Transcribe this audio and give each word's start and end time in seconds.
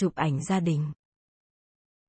chụp 0.00 0.14
ảnh 0.14 0.44
gia 0.44 0.60
đình. 0.60 0.92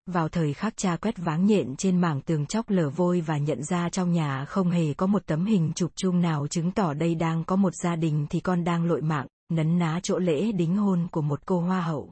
Vào 0.05 0.29
thời 0.29 0.53
khắc 0.53 0.77
cha 0.77 0.97
quét 0.97 1.17
váng 1.17 1.45
nhện 1.45 1.75
trên 1.75 2.01
mảng 2.01 2.21
tường 2.21 2.45
chóc 2.45 2.69
lở 2.69 2.89
vôi 2.89 3.21
và 3.21 3.37
nhận 3.37 3.63
ra 3.63 3.89
trong 3.89 4.11
nhà 4.11 4.45
không 4.45 4.69
hề 4.69 4.93
có 4.93 5.07
một 5.07 5.25
tấm 5.25 5.45
hình 5.45 5.71
chụp 5.75 5.91
chung 5.95 6.21
nào 6.21 6.47
chứng 6.47 6.71
tỏ 6.71 6.93
đây 6.93 7.15
đang 7.15 7.43
có 7.43 7.55
một 7.55 7.75
gia 7.75 7.95
đình 7.95 8.27
thì 8.29 8.39
con 8.39 8.63
đang 8.63 8.85
lội 8.85 9.01
mạng, 9.01 9.27
nấn 9.49 9.79
ná 9.79 9.99
chỗ 10.03 10.19
lễ 10.19 10.51
đính 10.51 10.77
hôn 10.77 11.07
của 11.11 11.21
một 11.21 11.45
cô 11.45 11.59
hoa 11.59 11.81
hậu. 11.81 12.11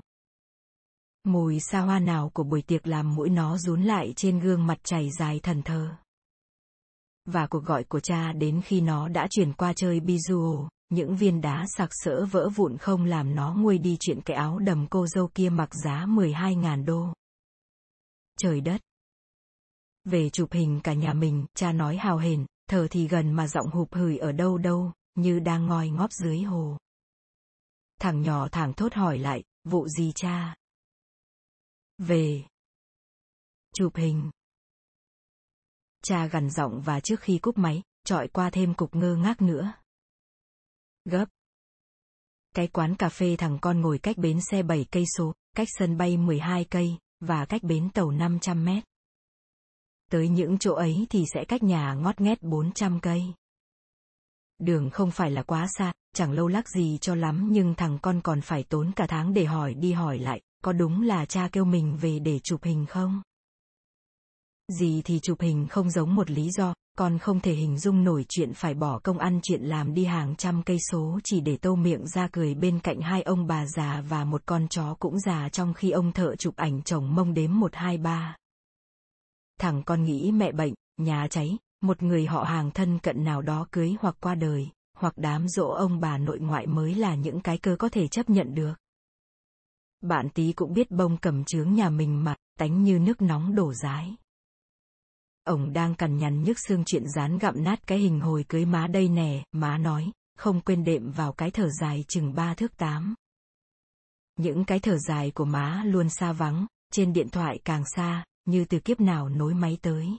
Mùi 1.23 1.59
xa 1.59 1.79
hoa 1.79 1.99
nào 1.99 2.29
của 2.33 2.43
buổi 2.43 2.61
tiệc 2.61 2.87
làm 2.87 3.15
mũi 3.15 3.29
nó 3.29 3.57
rún 3.57 3.83
lại 3.83 4.13
trên 4.15 4.39
gương 4.39 4.67
mặt 4.67 4.77
chảy 4.83 5.09
dài 5.19 5.39
thần 5.39 5.61
thơ. 5.61 5.89
Và 7.25 7.47
cuộc 7.47 7.65
gọi 7.65 7.83
của 7.83 7.99
cha 7.99 8.33
đến 8.33 8.61
khi 8.65 8.81
nó 8.81 9.07
đã 9.07 9.27
chuyển 9.29 9.53
qua 9.53 9.73
chơi 9.73 9.99
bizu, 9.99 10.67
những 10.89 11.15
viên 11.15 11.41
đá 11.41 11.65
sạc 11.77 11.89
sỡ 11.91 12.25
vỡ 12.25 12.49
vụn 12.49 12.77
không 12.77 13.05
làm 13.05 13.35
nó 13.35 13.53
nguôi 13.57 13.77
đi 13.77 13.97
chuyện 13.99 14.21
cái 14.25 14.37
áo 14.37 14.59
đầm 14.59 14.87
cô 14.89 15.07
dâu 15.07 15.27
kia 15.27 15.49
mặc 15.49 15.69
giá 15.83 16.05
12.000 16.05 16.85
đô. 16.85 17.13
Trời 18.37 18.61
đất! 18.61 18.81
Về 20.03 20.29
chụp 20.29 20.51
hình 20.51 20.79
cả 20.83 20.93
nhà 20.93 21.13
mình, 21.13 21.45
cha 21.53 21.71
nói 21.71 21.97
hào 21.97 22.17
hển, 22.17 22.45
thở 22.69 22.87
thì 22.91 23.07
gần 23.07 23.31
mà 23.31 23.47
giọng 23.47 23.67
hụp 23.71 23.93
hửi 23.93 24.17
ở 24.17 24.31
đâu 24.31 24.57
đâu, 24.57 24.91
như 25.15 25.39
đang 25.39 25.65
ngoi 25.65 25.89
ngóp 25.89 26.11
dưới 26.11 26.41
hồ. 26.41 26.77
Thằng 27.99 28.21
nhỏ 28.21 28.47
thẳng 28.47 28.73
thốt 28.73 28.93
hỏi 28.93 29.17
lại, 29.17 29.43
vụ 29.63 29.87
gì 29.87 30.11
cha? 30.15 30.55
Về. 31.97 32.43
Chụp 33.73 33.95
hình. 33.95 34.31
Cha 36.03 36.27
gần 36.27 36.49
giọng 36.49 36.81
và 36.81 36.99
trước 36.99 37.19
khi 37.19 37.39
cúp 37.39 37.57
máy, 37.57 37.83
trọi 38.03 38.27
qua 38.27 38.49
thêm 38.49 38.73
cục 38.73 38.95
ngơ 38.95 39.15
ngác 39.15 39.41
nữa. 39.41 39.73
Gấp. 41.05 41.25
Cái 42.55 42.67
quán 42.67 42.95
cà 42.95 43.09
phê 43.09 43.35
thằng 43.35 43.57
con 43.61 43.81
ngồi 43.81 43.99
cách 43.99 44.17
bến 44.17 44.39
xe 44.51 44.63
7 44.63 44.85
cây 44.91 45.03
số, 45.17 45.33
cách 45.55 45.67
sân 45.79 45.97
bay 45.97 46.17
12 46.17 46.65
cây, 46.65 46.97
và 47.19 47.45
cách 47.45 47.63
bến 47.63 47.89
tàu 47.89 48.11
500 48.11 48.65
mét. 48.65 48.83
Tới 50.11 50.29
những 50.29 50.57
chỗ 50.57 50.73
ấy 50.73 51.07
thì 51.09 51.25
sẽ 51.33 51.45
cách 51.47 51.63
nhà 51.63 51.93
ngót 51.93 52.21
nghét 52.21 52.41
400 52.41 52.99
cây. 52.99 53.21
Đường 54.59 54.89
không 54.89 55.11
phải 55.11 55.31
là 55.31 55.43
quá 55.43 55.67
xa, 55.77 55.93
chẳng 56.15 56.31
lâu 56.31 56.47
lắc 56.47 56.69
gì 56.69 56.97
cho 57.01 57.15
lắm 57.15 57.49
nhưng 57.51 57.75
thằng 57.75 57.99
con 58.01 58.21
còn 58.21 58.41
phải 58.41 58.63
tốn 58.63 58.91
cả 58.95 59.07
tháng 59.07 59.33
để 59.33 59.45
hỏi 59.45 59.73
đi 59.73 59.91
hỏi 59.91 60.19
lại, 60.19 60.41
có 60.63 60.73
đúng 60.73 61.01
là 61.01 61.25
cha 61.25 61.49
kêu 61.51 61.65
mình 61.65 61.97
về 61.97 62.19
để 62.19 62.39
chụp 62.43 62.63
hình 62.63 62.85
không? 62.85 63.21
Gì 64.69 65.01
thì 65.05 65.19
chụp 65.19 65.41
hình 65.41 65.67
không 65.67 65.89
giống 65.89 66.15
một 66.15 66.29
lý 66.31 66.51
do, 66.51 66.73
con 66.97 67.19
không 67.19 67.39
thể 67.39 67.53
hình 67.53 67.77
dung 67.77 68.03
nổi 68.03 68.25
chuyện 68.29 68.53
phải 68.53 68.73
bỏ 68.73 68.99
công 68.99 69.17
ăn 69.17 69.39
chuyện 69.43 69.63
làm 69.63 69.93
đi 69.93 70.05
hàng 70.05 70.35
trăm 70.35 70.63
cây 70.63 70.77
số 70.91 71.19
chỉ 71.23 71.41
để 71.41 71.57
tô 71.57 71.75
miệng 71.75 72.07
ra 72.07 72.27
cười 72.31 72.55
bên 72.55 72.79
cạnh 72.79 73.01
hai 73.01 73.21
ông 73.21 73.47
bà 73.47 73.65
già 73.65 74.03
và 74.09 74.23
một 74.23 74.41
con 74.45 74.67
chó 74.67 74.95
cũng 74.99 75.19
già 75.19 75.49
trong 75.49 75.73
khi 75.73 75.91
ông 75.91 76.11
thợ 76.11 76.35
chụp 76.35 76.55
ảnh 76.55 76.81
chồng 76.81 77.15
mông 77.15 77.33
đếm 77.33 77.59
một 77.59 77.75
hai 77.75 77.97
ba. 77.97 78.35
Thằng 79.59 79.83
con 79.83 80.03
nghĩ 80.03 80.31
mẹ 80.31 80.51
bệnh, 80.51 80.73
nhà 80.97 81.27
cháy, 81.29 81.57
một 81.81 82.03
người 82.03 82.25
họ 82.25 82.43
hàng 82.43 82.71
thân 82.71 82.99
cận 82.99 83.23
nào 83.23 83.41
đó 83.41 83.67
cưới 83.71 83.95
hoặc 83.99 84.15
qua 84.21 84.35
đời, 84.35 84.69
hoặc 84.97 85.13
đám 85.17 85.47
dỗ 85.47 85.67
ông 85.67 85.99
bà 85.99 86.17
nội 86.17 86.39
ngoại 86.39 86.67
mới 86.67 86.95
là 86.95 87.15
những 87.15 87.41
cái 87.41 87.57
cơ 87.57 87.75
có 87.79 87.89
thể 87.89 88.07
chấp 88.07 88.29
nhận 88.29 88.55
được. 88.55 88.73
Bạn 90.01 90.29
tí 90.29 90.53
cũng 90.53 90.73
biết 90.73 90.91
bông 90.91 91.17
cầm 91.17 91.43
trướng 91.43 91.73
nhà 91.73 91.89
mình 91.89 92.23
mà, 92.23 92.35
tánh 92.59 92.83
như 92.83 92.99
nước 92.99 93.21
nóng 93.21 93.55
đổ 93.55 93.73
rái. 93.73 94.15
Ông 95.43 95.73
đang 95.73 95.95
cằn 95.95 96.17
nhằn 96.17 96.43
nhức 96.43 96.59
xương 96.59 96.83
chuyện 96.85 97.03
dán 97.15 97.37
gặm 97.37 97.63
nát 97.63 97.87
cái 97.87 97.97
hình 97.97 98.19
hồi 98.19 98.45
cưới 98.49 98.65
má 98.65 98.87
đây 98.87 99.09
nè, 99.09 99.43
má 99.51 99.77
nói, 99.77 100.11
không 100.37 100.61
quên 100.61 100.83
đệm 100.83 101.11
vào 101.11 101.33
cái 101.33 101.51
thở 101.51 101.69
dài 101.81 102.05
chừng 102.07 102.33
ba 102.35 102.53
thước 102.53 102.77
tám. 102.77 103.15
Những 104.37 104.65
cái 104.65 104.79
thở 104.79 104.97
dài 104.97 105.31
của 105.31 105.45
má 105.45 105.83
luôn 105.85 106.09
xa 106.09 106.31
vắng, 106.31 106.65
trên 106.91 107.13
điện 107.13 107.29
thoại 107.29 107.59
càng 107.65 107.83
xa, 107.95 108.25
như 108.45 108.65
từ 108.65 108.79
kiếp 108.79 108.99
nào 108.99 109.29
nối 109.29 109.53
máy 109.53 109.77
tới. 109.81 110.17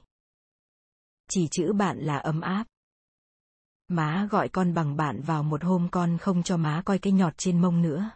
Chỉ 1.31 1.49
chữ 1.51 1.73
bạn 1.73 1.99
là 1.99 2.19
ấm 2.19 2.41
áp. 2.41 2.65
Má 3.89 4.29
gọi 4.31 4.49
con 4.49 4.75
bằng 4.75 4.97
bạn 4.97 5.23
vào 5.23 5.43
một 5.43 5.65
hôm 5.65 5.89
con 5.91 6.19
không 6.19 6.43
cho 6.43 6.57
má 6.57 6.83
coi 6.85 6.99
cái 6.99 7.13
nhọt 7.13 7.35
trên 7.37 7.61
mông 7.61 7.83
nữa. 7.83 8.11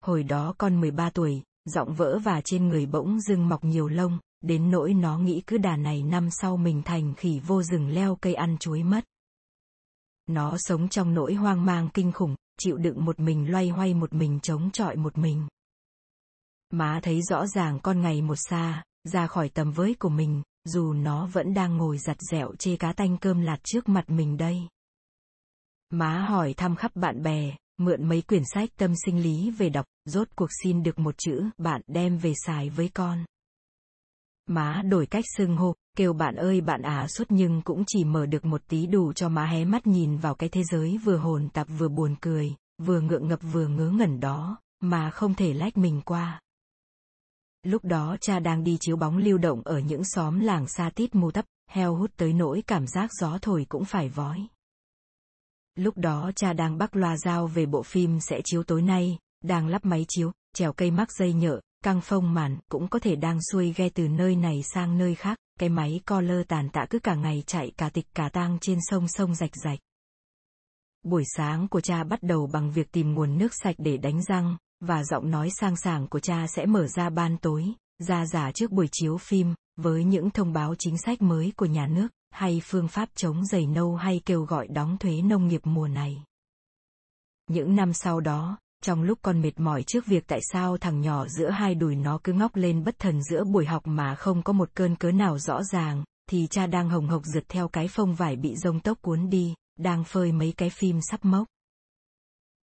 Hồi 0.00 0.22
đó 0.22 0.54
con 0.58 0.80
13 0.80 1.10
tuổi, 1.10 1.42
giọng 1.64 1.94
vỡ 1.94 2.18
và 2.18 2.40
trên 2.44 2.68
người 2.68 2.86
bỗng 2.86 3.20
dưng 3.20 3.48
mọc 3.48 3.64
nhiều 3.64 3.88
lông, 3.88 4.18
đến 4.42 4.70
nỗi 4.70 4.94
nó 4.94 5.18
nghĩ 5.18 5.42
cứ 5.46 5.58
đà 5.58 5.76
này 5.76 6.02
năm 6.02 6.28
sau 6.30 6.56
mình 6.56 6.82
thành 6.82 7.14
khỉ 7.14 7.40
vô 7.46 7.62
rừng 7.62 7.88
leo 7.88 8.16
cây 8.16 8.34
ăn 8.34 8.56
chuối 8.58 8.82
mất. 8.82 9.04
Nó 10.26 10.56
sống 10.58 10.88
trong 10.88 11.14
nỗi 11.14 11.34
hoang 11.34 11.64
mang 11.64 11.88
kinh 11.94 12.12
khủng, 12.12 12.36
chịu 12.58 12.76
đựng 12.76 13.04
một 13.04 13.20
mình 13.20 13.50
loay 13.50 13.68
hoay 13.68 13.94
một 13.94 14.12
mình 14.12 14.40
chống 14.40 14.70
chọi 14.70 14.96
một 14.96 15.18
mình. 15.18 15.46
Má 16.70 17.00
thấy 17.02 17.22
rõ 17.22 17.46
ràng 17.46 17.78
con 17.82 18.00
ngày 18.00 18.22
một 18.22 18.36
xa, 18.36 18.84
ra 19.04 19.26
khỏi 19.26 19.48
tầm 19.48 19.72
với 19.72 19.94
của 19.98 20.08
mình, 20.08 20.42
dù 20.64 20.92
nó 20.92 21.26
vẫn 21.26 21.54
đang 21.54 21.76
ngồi 21.76 21.98
giặt 21.98 22.16
dẹo 22.30 22.54
chê 22.58 22.76
cá 22.76 22.92
tanh 22.92 23.18
cơm 23.18 23.40
lạt 23.40 23.58
trước 23.64 23.88
mặt 23.88 24.10
mình 24.10 24.36
đây. 24.36 24.68
Má 25.90 26.26
hỏi 26.28 26.54
thăm 26.56 26.76
khắp 26.76 26.96
bạn 26.96 27.22
bè, 27.22 27.56
mượn 27.76 28.08
mấy 28.08 28.22
quyển 28.22 28.42
sách 28.54 28.70
tâm 28.76 28.94
sinh 29.06 29.22
lý 29.22 29.50
về 29.50 29.68
đọc, 29.68 29.86
rốt 30.04 30.28
cuộc 30.36 30.48
xin 30.62 30.82
được 30.82 30.98
một 30.98 31.14
chữ 31.18 31.50
bạn 31.58 31.80
đem 31.86 32.18
về 32.18 32.32
xài 32.46 32.70
với 32.70 32.88
con. 32.88 33.24
Má 34.46 34.82
đổi 34.84 35.06
cách 35.06 35.24
xưng 35.36 35.56
hô, 35.56 35.74
kêu 35.96 36.12
bạn 36.12 36.34
ơi 36.34 36.60
bạn 36.60 36.82
à 36.82 37.06
suốt 37.08 37.24
nhưng 37.28 37.62
cũng 37.62 37.84
chỉ 37.86 38.04
mở 38.04 38.26
được 38.26 38.44
một 38.44 38.62
tí 38.68 38.86
đủ 38.86 39.12
cho 39.12 39.28
má 39.28 39.46
hé 39.46 39.64
mắt 39.64 39.86
nhìn 39.86 40.16
vào 40.16 40.34
cái 40.34 40.48
thế 40.48 40.62
giới 40.64 40.98
vừa 41.04 41.16
hồn 41.16 41.48
tạp 41.52 41.66
vừa 41.78 41.88
buồn 41.88 42.16
cười, 42.20 42.54
vừa 42.78 43.00
ngượng 43.00 43.28
ngập 43.28 43.40
vừa 43.42 43.66
ngớ 43.66 43.90
ngẩn 43.90 44.20
đó, 44.20 44.58
mà 44.80 45.10
không 45.10 45.34
thể 45.34 45.52
lách 45.52 45.76
mình 45.76 46.00
qua. 46.04 46.40
Lúc 47.62 47.84
đó 47.84 48.16
cha 48.20 48.38
đang 48.38 48.64
đi 48.64 48.76
chiếu 48.80 48.96
bóng 48.96 49.16
lưu 49.16 49.38
động 49.38 49.62
ở 49.64 49.78
những 49.78 50.04
xóm 50.04 50.40
làng 50.40 50.68
xa 50.68 50.90
tít 50.94 51.14
mù 51.14 51.30
tấp, 51.30 51.44
heo 51.70 51.94
hút 51.94 52.10
tới 52.16 52.32
nỗi 52.32 52.62
cảm 52.66 52.86
giác 52.86 53.10
gió 53.20 53.38
thổi 53.42 53.66
cũng 53.68 53.84
phải 53.84 54.08
vói. 54.08 54.46
Lúc 55.74 55.96
đó 55.96 56.30
cha 56.36 56.52
đang 56.52 56.78
bắc 56.78 56.96
loa 56.96 57.16
giao 57.16 57.46
về 57.46 57.66
bộ 57.66 57.82
phim 57.82 58.20
sẽ 58.20 58.40
chiếu 58.44 58.62
tối 58.62 58.82
nay, 58.82 59.18
đang 59.44 59.66
lắp 59.68 59.84
máy 59.84 60.04
chiếu, 60.08 60.32
trèo 60.54 60.72
cây 60.72 60.90
mắc 60.90 61.12
dây 61.12 61.32
nhợ, 61.32 61.60
căng 61.82 62.00
phông 62.00 62.34
mạn 62.34 62.58
cũng 62.68 62.88
có 62.88 62.98
thể 62.98 63.16
đang 63.16 63.38
xuôi 63.52 63.72
ghe 63.76 63.88
từ 63.88 64.08
nơi 64.08 64.36
này 64.36 64.62
sang 64.74 64.98
nơi 64.98 65.14
khác, 65.14 65.38
cái 65.60 65.68
máy 65.68 66.00
co 66.06 66.20
lơ 66.20 66.42
tàn 66.48 66.68
tạ 66.68 66.86
cứ 66.90 66.98
cả 66.98 67.14
ngày 67.14 67.42
chạy 67.46 67.72
cả 67.76 67.90
tịch 67.90 68.06
cả 68.14 68.28
tang 68.28 68.58
trên 68.60 68.78
sông 68.82 69.08
sông 69.08 69.34
rạch 69.34 69.56
rạch. 69.64 69.78
Buổi 71.02 71.24
sáng 71.36 71.68
của 71.68 71.80
cha 71.80 72.04
bắt 72.04 72.22
đầu 72.22 72.48
bằng 72.52 72.72
việc 72.72 72.92
tìm 72.92 73.14
nguồn 73.14 73.38
nước 73.38 73.54
sạch 73.54 73.76
để 73.78 73.96
đánh 73.96 74.22
răng, 74.22 74.56
và 74.80 75.04
giọng 75.04 75.30
nói 75.30 75.50
sang 75.60 75.76
sảng 75.76 76.08
của 76.08 76.20
cha 76.20 76.46
sẽ 76.56 76.66
mở 76.66 76.86
ra 76.86 77.10
ban 77.10 77.36
tối, 77.38 77.64
ra 77.98 78.26
giả 78.26 78.52
trước 78.52 78.70
buổi 78.70 78.88
chiếu 78.92 79.18
phim, 79.18 79.54
với 79.76 80.04
những 80.04 80.30
thông 80.30 80.52
báo 80.52 80.74
chính 80.78 80.98
sách 80.98 81.22
mới 81.22 81.52
của 81.56 81.66
nhà 81.66 81.86
nước, 81.86 82.08
hay 82.30 82.62
phương 82.64 82.88
pháp 82.88 83.08
chống 83.14 83.46
dày 83.46 83.66
nâu 83.66 83.96
hay 83.96 84.20
kêu 84.24 84.42
gọi 84.42 84.68
đóng 84.68 84.98
thuế 84.98 85.22
nông 85.22 85.48
nghiệp 85.48 85.60
mùa 85.64 85.88
này. 85.88 86.24
Những 87.48 87.76
năm 87.76 87.92
sau 87.92 88.20
đó, 88.20 88.58
trong 88.82 89.02
lúc 89.02 89.18
con 89.22 89.42
mệt 89.42 89.60
mỏi 89.60 89.82
trước 89.82 90.06
việc 90.06 90.24
tại 90.26 90.40
sao 90.52 90.78
thằng 90.78 91.00
nhỏ 91.00 91.26
giữa 91.28 91.50
hai 91.50 91.74
đùi 91.74 91.96
nó 91.96 92.20
cứ 92.24 92.32
ngóc 92.32 92.56
lên 92.56 92.84
bất 92.84 92.98
thần 92.98 93.22
giữa 93.22 93.44
buổi 93.44 93.66
học 93.66 93.82
mà 93.84 94.14
không 94.14 94.42
có 94.42 94.52
một 94.52 94.70
cơn 94.74 94.96
cớ 94.96 95.12
nào 95.12 95.38
rõ 95.38 95.62
ràng, 95.62 96.04
thì 96.30 96.46
cha 96.50 96.66
đang 96.66 96.88
hồng 96.88 97.08
hộc 97.08 97.22
rượt 97.24 97.44
theo 97.48 97.68
cái 97.68 97.88
phông 97.88 98.14
vải 98.14 98.36
bị 98.36 98.56
rông 98.56 98.80
tốc 98.80 98.98
cuốn 99.02 99.30
đi, 99.30 99.54
đang 99.78 100.04
phơi 100.04 100.32
mấy 100.32 100.54
cái 100.56 100.70
phim 100.70 101.00
sắp 101.10 101.24
mốc. 101.24 101.48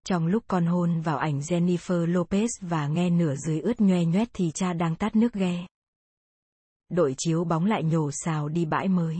Trong 0.06 0.26
lúc 0.26 0.44
con 0.48 0.66
hôn 0.66 1.00
vào 1.00 1.18
ảnh 1.18 1.38
Jennifer 1.38 2.06
Lopez 2.06 2.48
và 2.60 2.88
nghe 2.88 3.10
nửa 3.10 3.34
dưới 3.36 3.60
ướt 3.60 3.80
nhoe 3.80 4.04
nhoét 4.04 4.28
thì 4.32 4.50
cha 4.54 4.72
đang 4.72 4.96
tắt 4.96 5.16
nước 5.16 5.32
ghe. 5.32 5.66
Đội 6.88 7.14
chiếu 7.18 7.44
bóng 7.44 7.64
lại 7.64 7.82
nhổ 7.82 8.10
xào 8.12 8.48
đi 8.48 8.64
bãi 8.64 8.88
mới. 8.88 9.18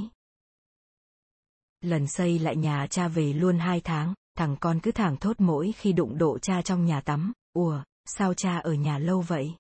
Lần 1.81 2.07
xây 2.07 2.39
lại 2.39 2.57
nhà 2.57 2.87
cha 2.91 3.09
về 3.09 3.33
luôn 3.33 3.59
hai 3.59 3.81
tháng, 3.81 4.15
thằng 4.37 4.57
con 4.61 4.81
cứ 4.81 4.93
thẳng 4.93 5.17
thốt 5.17 5.37
mỗi 5.39 5.73
khi 5.77 5.93
đụng 5.93 6.19
độ 6.19 6.39
cha 6.39 6.63
trong 6.63 6.85
nhà 6.85 7.01
tắm, 7.01 7.33
ùa, 7.53 7.83
sao 8.05 8.35
cha 8.35 8.59
ở 8.59 8.73
nhà 8.73 8.99
lâu 8.99 9.21
vậy? 9.21 9.55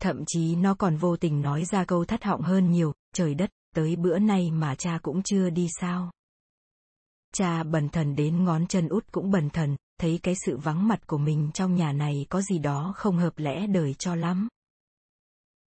Thậm 0.00 0.24
chí 0.26 0.56
nó 0.56 0.74
còn 0.74 0.96
vô 0.96 1.16
tình 1.16 1.40
nói 1.40 1.64
ra 1.64 1.84
câu 1.84 2.04
thất 2.04 2.24
họng 2.24 2.42
hơn 2.42 2.70
nhiều, 2.70 2.92
trời 3.14 3.34
đất, 3.34 3.50
tới 3.74 3.96
bữa 3.96 4.18
nay 4.18 4.50
mà 4.50 4.74
cha 4.74 4.98
cũng 5.02 5.22
chưa 5.22 5.50
đi 5.50 5.68
sao? 5.80 6.10
Cha 7.34 7.62
bần 7.62 7.88
thần 7.88 8.16
đến 8.16 8.44
ngón 8.44 8.66
chân 8.66 8.88
út 8.88 9.04
cũng 9.12 9.30
bần 9.30 9.50
thần, 9.50 9.76
thấy 10.00 10.20
cái 10.22 10.34
sự 10.46 10.56
vắng 10.56 10.88
mặt 10.88 11.06
của 11.06 11.18
mình 11.18 11.50
trong 11.54 11.74
nhà 11.74 11.92
này 11.92 12.26
có 12.28 12.42
gì 12.42 12.58
đó 12.58 12.92
không 12.96 13.16
hợp 13.16 13.38
lẽ 13.38 13.66
đời 13.66 13.94
cho 13.98 14.14
lắm. 14.14 14.48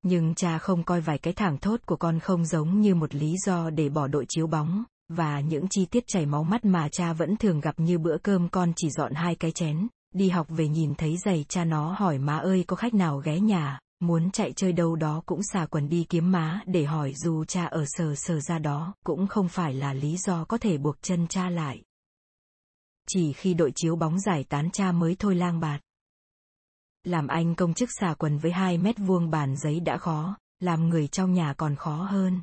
Nhưng 0.01 0.35
cha 0.35 0.57
không 0.57 0.83
coi 0.83 1.01
vài 1.01 1.17
cái 1.17 1.33
thẳng 1.33 1.57
thốt 1.57 1.79
của 1.85 1.95
con 1.95 2.19
không 2.19 2.45
giống 2.45 2.81
như 2.81 2.95
một 2.95 3.15
lý 3.15 3.35
do 3.45 3.69
để 3.69 3.89
bỏ 3.89 4.07
đội 4.07 4.25
chiếu 4.29 4.47
bóng, 4.47 4.83
và 5.09 5.39
những 5.39 5.67
chi 5.69 5.85
tiết 5.85 6.07
chảy 6.07 6.25
máu 6.25 6.43
mắt 6.43 6.65
mà 6.65 6.89
cha 6.89 7.13
vẫn 7.13 7.37
thường 7.37 7.59
gặp 7.59 7.79
như 7.79 7.97
bữa 7.97 8.17
cơm 8.17 8.49
con 8.49 8.73
chỉ 8.75 8.89
dọn 8.89 9.13
hai 9.13 9.35
cái 9.35 9.51
chén, 9.51 9.87
đi 10.13 10.29
học 10.29 10.47
về 10.49 10.67
nhìn 10.67 10.95
thấy 10.95 11.17
giày 11.17 11.45
cha 11.49 11.65
nó 11.65 11.95
hỏi 11.99 12.17
má 12.17 12.37
ơi 12.37 12.63
có 12.67 12.75
khách 12.75 12.93
nào 12.93 13.17
ghé 13.17 13.39
nhà, 13.39 13.79
muốn 13.99 14.31
chạy 14.31 14.53
chơi 14.53 14.73
đâu 14.73 14.95
đó 14.95 15.21
cũng 15.25 15.41
xà 15.53 15.65
quần 15.65 15.89
đi 15.89 16.05
kiếm 16.09 16.31
má 16.31 16.61
để 16.65 16.85
hỏi 16.85 17.13
dù 17.15 17.45
cha 17.45 17.65
ở 17.65 17.85
sờ 17.87 18.15
sờ 18.15 18.39
ra 18.39 18.59
đó 18.59 18.93
cũng 19.03 19.27
không 19.27 19.49
phải 19.49 19.73
là 19.73 19.93
lý 19.93 20.17
do 20.17 20.45
có 20.45 20.57
thể 20.57 20.77
buộc 20.77 21.01
chân 21.01 21.27
cha 21.27 21.49
lại. 21.49 21.83
Chỉ 23.09 23.33
khi 23.33 23.53
đội 23.53 23.71
chiếu 23.75 23.95
bóng 23.95 24.19
giải 24.19 24.43
tán 24.43 24.71
cha 24.71 24.91
mới 24.91 25.15
thôi 25.19 25.35
lang 25.35 25.59
bạt. 25.59 25.81
Làm 27.03 27.27
anh 27.27 27.55
công 27.55 27.73
chức 27.73 27.89
xà 27.99 28.15
quần 28.17 28.37
với 28.37 28.51
hai 28.51 28.77
mét 28.77 28.95
vuông 28.97 29.29
bàn 29.29 29.55
giấy 29.57 29.79
đã 29.79 29.97
khó, 29.97 30.37
làm 30.59 30.89
người 30.89 31.07
trong 31.07 31.33
nhà 31.33 31.53
còn 31.57 31.75
khó 31.75 31.95
hơn. 31.95 32.41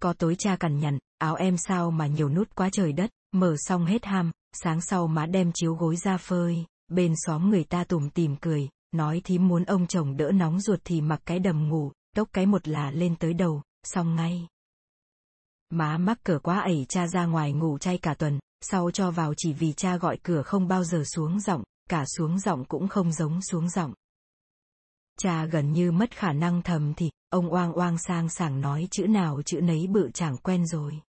Có 0.00 0.12
tối 0.12 0.36
cha 0.38 0.56
cằn 0.56 0.78
nhằn, 0.78 0.98
áo 1.22 1.34
em 1.34 1.56
sao 1.56 1.90
mà 1.90 2.06
nhiều 2.06 2.28
nút 2.28 2.54
quá 2.54 2.68
trời 2.72 2.92
đất, 2.92 3.10
mở 3.32 3.54
xong 3.58 3.86
hết 3.86 4.04
ham, 4.04 4.30
sáng 4.52 4.80
sau 4.80 5.06
má 5.06 5.26
đem 5.26 5.52
chiếu 5.54 5.74
gối 5.74 5.96
ra 5.96 6.16
phơi, 6.16 6.64
bên 6.88 7.14
xóm 7.16 7.50
người 7.50 7.64
ta 7.64 7.84
tủm 7.84 8.10
tìm 8.10 8.36
cười, 8.36 8.68
nói 8.92 9.20
thím 9.24 9.48
muốn 9.48 9.64
ông 9.64 9.86
chồng 9.86 10.16
đỡ 10.16 10.30
nóng 10.34 10.60
ruột 10.60 10.80
thì 10.84 11.00
mặc 11.00 11.20
cái 11.24 11.38
đầm 11.38 11.68
ngủ, 11.68 11.92
tốc 12.16 12.28
cái 12.32 12.46
một 12.46 12.68
là 12.68 12.90
lên 12.90 13.16
tới 13.16 13.34
đầu, 13.34 13.62
xong 13.84 14.16
ngay. 14.16 14.46
Má 15.70 15.98
mắc 15.98 16.18
cửa 16.24 16.38
quá 16.38 16.60
ẩy 16.60 16.86
cha 16.88 17.06
ra 17.06 17.26
ngoài 17.26 17.52
ngủ 17.52 17.78
chay 17.78 17.98
cả 17.98 18.14
tuần, 18.14 18.38
sau 18.60 18.90
cho 18.90 19.10
vào 19.10 19.34
chỉ 19.36 19.52
vì 19.52 19.72
cha 19.72 19.96
gọi 19.96 20.18
cửa 20.22 20.42
không 20.42 20.68
bao 20.68 20.84
giờ 20.84 21.02
xuống 21.04 21.40
giọng, 21.40 21.62
cả 21.90 22.04
xuống 22.16 22.38
giọng 22.38 22.64
cũng 22.64 22.88
không 22.88 23.12
giống 23.12 23.42
xuống 23.42 23.68
giọng. 23.68 23.94
Cha 25.18 25.44
gần 25.44 25.72
như 25.72 25.92
mất 25.92 26.16
khả 26.16 26.32
năng 26.32 26.62
thầm 26.62 26.94
thì, 26.94 27.10
ông 27.30 27.52
oang 27.52 27.72
oang 27.72 27.98
sang 27.98 28.28
sảng 28.28 28.60
nói 28.60 28.88
chữ 28.90 29.06
nào 29.06 29.42
chữ 29.42 29.60
nấy 29.60 29.86
bự 29.86 30.10
chẳng 30.14 30.36
quen 30.36 30.66
rồi. 30.66 31.00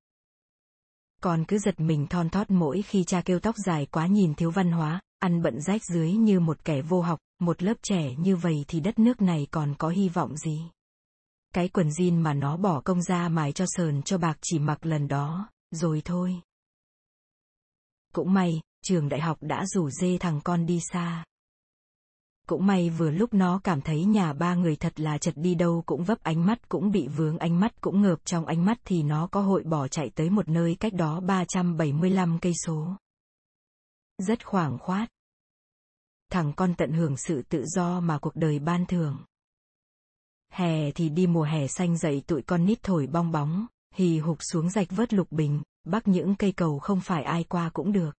Con 1.24 1.46
cứ 1.46 1.58
giật 1.58 1.80
mình 1.80 2.08
thon 2.08 2.30
thót 2.30 2.52
mỗi 2.52 2.82
khi 2.82 3.04
cha 3.04 3.22
kêu 3.22 3.40
tóc 3.40 3.56
dài 3.66 3.86
quá 3.86 4.08
nhìn 4.08 4.34
thiếu 4.34 4.52
văn 4.52 4.72
hóa, 4.72 5.02
ăn 5.20 5.42
bận 5.42 5.62
rách 5.62 5.82
dưới 5.86 6.12
như 6.12 6.40
một 6.40 6.66
kẻ 6.66 6.82
vô 6.82 7.02
học, 7.02 7.20
một 7.40 7.64
lớp 7.64 7.74
trẻ 7.84 8.16
như 8.18 8.36
vậy 8.36 8.66
thì 8.68 8.80
đất 8.80 9.00
nước 9.00 9.22
này 9.22 9.48
còn 9.52 9.76
có 9.78 9.90
hy 9.90 10.10
vọng 10.10 10.38
gì. 10.38 10.62
Cái 11.54 11.68
quần 11.68 11.88
jean 11.88 12.22
mà 12.22 12.34
nó 12.34 12.58
bỏ 12.58 12.82
công 12.82 13.02
ra 13.02 13.30
mài 13.30 13.52
cho 13.52 13.66
sờn 13.68 14.02
cho 14.02 14.18
bạc 14.18 14.38
chỉ 14.42 14.60
mặc 14.60 14.86
lần 14.86 15.08
đó, 15.08 15.50
rồi 15.72 16.02
thôi. 16.06 16.42
Cũng 18.14 18.34
may, 18.34 18.62
trường 18.84 19.10
đại 19.10 19.22
học 19.22 19.38
đã 19.42 19.66
rủ 19.66 19.90
dê 19.90 20.18
thằng 20.18 20.42
con 20.44 20.66
đi 20.66 20.80
xa. 20.92 21.24
Cũng 22.48 22.66
may 22.66 22.90
vừa 22.90 23.12
lúc 23.12 23.34
nó 23.34 23.60
cảm 23.64 23.82
thấy 23.82 24.06
nhà 24.06 24.34
ba 24.34 24.56
người 24.56 24.76
thật 24.76 25.00
là 25.00 25.18
chật 25.18 25.34
đi 25.38 25.56
đâu 25.56 25.84
cũng 25.86 26.04
vấp 26.04 26.24
ánh 26.24 26.46
mắt 26.46 26.70
cũng 26.70 26.92
bị 26.92 27.08
vướng 27.08 27.38
ánh 27.38 27.60
mắt 27.60 27.82
cũng 27.82 28.02
ngợp 28.02 28.26
trong 28.26 28.46
ánh 28.46 28.66
mắt 28.66 28.78
thì 28.86 29.04
nó 29.04 29.28
có 29.28 29.42
hội 29.42 29.64
bỏ 29.64 29.88
chạy 29.88 30.10
tới 30.16 30.30
một 30.30 30.50
nơi 30.50 30.76
cách 30.80 30.94
đó 30.94 31.20
375 31.20 32.40
cây 32.42 32.54
số. 32.66 32.96
Rất 34.18 34.46
khoảng 34.46 34.78
khoát. 34.78 35.10
Thằng 36.32 36.54
con 36.54 36.74
tận 36.78 36.92
hưởng 36.92 37.18
sự 37.18 37.42
tự 37.50 37.66
do 37.66 38.00
mà 38.00 38.20
cuộc 38.20 38.36
đời 38.36 38.60
ban 38.60 38.86
thường. 38.86 39.18
Hè 40.52 40.92
thì 40.92 41.10
đi 41.10 41.28
mùa 41.28 41.44
hè 41.44 41.68
xanh 41.68 41.98
dậy 41.98 42.24
tụi 42.28 42.42
con 42.42 42.66
nít 42.66 42.84
thổi 42.84 43.08
bong 43.08 43.32
bóng, 43.32 43.66
hì 43.96 44.20
hục 44.20 44.38
xuống 44.52 44.70
rạch 44.70 44.88
vớt 44.90 45.14
lục 45.14 45.32
bình, 45.32 45.62
bắc 45.84 46.08
những 46.08 46.36
cây 46.36 46.52
cầu 46.52 46.80
không 46.80 47.02
phải 47.02 47.24
ai 47.24 47.44
qua 47.44 47.70
cũng 47.74 47.92
được. 47.92 48.12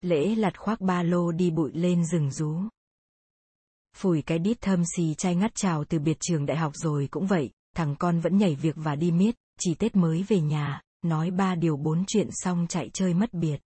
Lễ 0.00 0.34
lặt 0.34 0.58
khoác 0.58 0.80
ba 0.80 1.02
lô 1.02 1.32
đi 1.32 1.50
bụi 1.50 1.72
lên 1.74 2.04
rừng 2.04 2.30
rú. 2.30 2.60
Phủi 3.96 4.22
cái 4.22 4.38
đít 4.38 4.60
thơm 4.60 4.82
xì 4.96 5.14
chai 5.14 5.34
ngắt 5.34 5.50
chào 5.54 5.84
từ 5.84 5.98
biệt 5.98 6.16
trường 6.20 6.46
đại 6.46 6.56
học 6.56 6.72
rồi 6.74 7.08
cũng 7.10 7.26
vậy, 7.26 7.50
thằng 7.76 7.96
con 7.98 8.20
vẫn 8.20 8.38
nhảy 8.38 8.54
việc 8.54 8.74
và 8.78 8.96
đi 8.96 9.10
miết, 9.10 9.34
chỉ 9.58 9.74
Tết 9.74 9.96
mới 9.96 10.22
về 10.22 10.40
nhà, 10.40 10.80
nói 11.02 11.30
ba 11.30 11.54
điều 11.54 11.76
bốn 11.76 12.04
chuyện 12.06 12.28
xong 12.32 12.66
chạy 12.68 12.90
chơi 12.92 13.14
mất 13.14 13.34
biệt. 13.34 13.60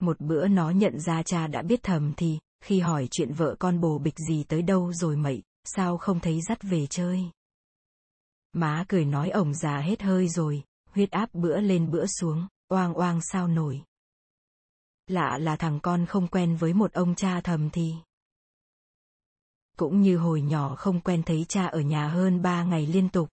Một 0.00 0.20
bữa 0.20 0.48
nó 0.48 0.70
nhận 0.70 1.00
ra 1.00 1.22
cha 1.22 1.46
đã 1.46 1.62
biết 1.62 1.80
thầm 1.82 2.12
thì, 2.16 2.38
khi 2.64 2.80
hỏi 2.80 3.08
chuyện 3.10 3.32
vợ 3.32 3.56
con 3.58 3.80
bồ 3.80 3.98
bịch 3.98 4.18
gì 4.28 4.44
tới 4.44 4.62
đâu 4.62 4.92
rồi 4.92 5.16
mậy, 5.16 5.42
sao 5.64 5.98
không 5.98 6.20
thấy 6.20 6.40
dắt 6.48 6.62
về 6.62 6.86
chơi. 6.86 7.30
Má 8.52 8.84
cười 8.88 9.04
nói 9.04 9.30
ổng 9.30 9.54
già 9.54 9.78
hết 9.78 10.02
hơi 10.02 10.28
rồi, 10.28 10.62
huyết 10.90 11.10
áp 11.10 11.34
bữa 11.34 11.60
lên 11.60 11.90
bữa 11.90 12.06
xuống, 12.06 12.46
oang 12.68 12.94
oang 12.94 13.20
sao 13.20 13.48
nổi. 13.48 13.82
Lạ 15.06 15.38
là 15.38 15.56
thằng 15.56 15.80
con 15.80 16.06
không 16.06 16.28
quen 16.28 16.56
với 16.56 16.72
một 16.72 16.92
ông 16.92 17.14
cha 17.14 17.40
thầm 17.40 17.70
thì. 17.70 17.94
Cũng 19.78 20.00
như 20.00 20.16
hồi 20.16 20.40
nhỏ 20.40 20.74
không 20.74 21.00
quen 21.00 21.22
thấy 21.22 21.46
cha 21.48 21.66
ở 21.66 21.80
nhà 21.80 22.08
hơn 22.08 22.42
ba 22.42 22.64
ngày 22.64 22.86
liên 22.86 23.08
tục. 23.08 23.28